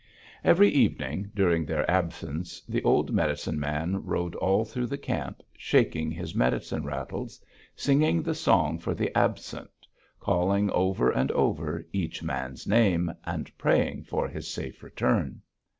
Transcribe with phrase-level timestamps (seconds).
[0.43, 6.09] Every evening, during their absence, the old medicine man rode all through the camp, shaking
[6.09, 7.39] his medicine rattles,
[7.75, 9.69] singing the song for the absent,
[10.19, 15.43] calling over and over each one's name, and praying for his safe return.